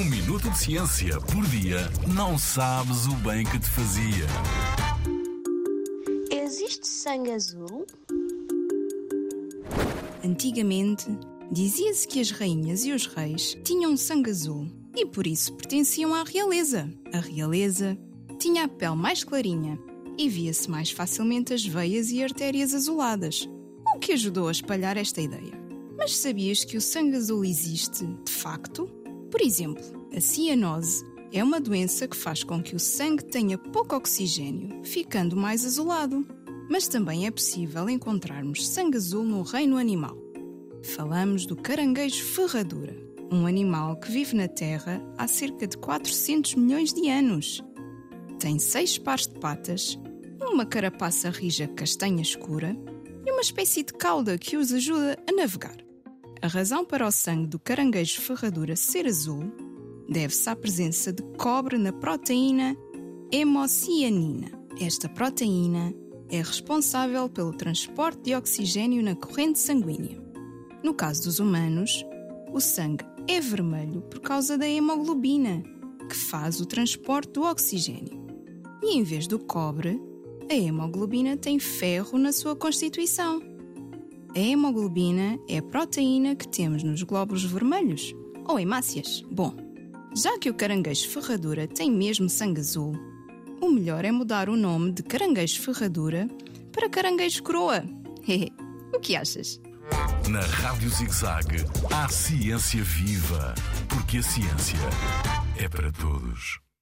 [0.00, 1.80] Um minuto de ciência por dia
[2.14, 4.26] não sabes o bem que te fazia.
[6.30, 7.86] Existe sangue azul?
[10.24, 11.04] Antigamente,
[11.52, 16.24] dizia-se que as rainhas e os reis tinham sangue azul e por isso pertenciam à
[16.24, 16.90] realeza.
[17.12, 17.98] A realeza
[18.38, 19.78] tinha a pele mais clarinha
[20.16, 23.46] e via-se mais facilmente as veias e artérias azuladas,
[23.94, 25.60] o que ajudou a espalhar esta ideia.
[25.94, 28.99] Mas sabias que o sangue azul existe, de facto?
[29.30, 29.82] Por exemplo,
[30.14, 35.36] a cianose é uma doença que faz com que o sangue tenha pouco oxigênio, ficando
[35.36, 36.26] mais azulado.
[36.68, 40.16] Mas também é possível encontrarmos sangue azul no reino animal.
[40.82, 42.96] Falamos do caranguejo ferradura,
[43.30, 47.62] um animal que vive na Terra há cerca de 400 milhões de anos.
[48.38, 49.98] Tem seis pares de patas,
[50.40, 52.76] uma carapaça rija castanha escura
[53.24, 55.89] e uma espécie de cauda que os ajuda a navegar.
[56.42, 59.52] A razão para o sangue do caranguejo ferradura ser azul
[60.08, 62.74] deve-se à presença de cobre na proteína
[63.30, 64.50] hemocianina.
[64.80, 65.92] Esta proteína
[66.30, 70.18] é responsável pelo transporte de oxigênio na corrente sanguínea.
[70.82, 72.06] No caso dos humanos,
[72.50, 75.62] o sangue é vermelho por causa da hemoglobina,
[76.08, 78.18] que faz o transporte do oxigênio.
[78.82, 80.00] E em vez do cobre,
[80.50, 83.49] a hemoglobina tem ferro na sua constituição.
[84.40, 88.14] A hemoglobina é a proteína que temos nos glóbulos vermelhos,
[88.48, 89.22] ou hemácias.
[89.30, 89.54] Bom,
[90.16, 92.94] já que o caranguejo ferradura tem mesmo sangue azul,
[93.60, 96.26] o melhor é mudar o nome de caranguejo ferradura
[96.72, 97.84] para caranguejo coroa.
[98.94, 99.60] o que achas?
[100.30, 103.54] Na Rádio ZigZag, há ciência viva,
[103.90, 104.78] porque a ciência
[105.58, 106.58] é para todos.